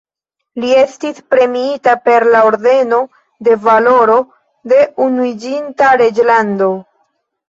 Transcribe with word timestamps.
Li 0.61 0.69
estis 0.83 1.17
premiita 1.33 1.91
per 2.07 2.23
la 2.35 2.39
Ordeno 2.47 3.01
de 3.47 3.57
Valoro 3.65 4.15
de 4.73 4.79
Unuiĝinta 5.09 5.91
Reĝlando. 6.03 6.71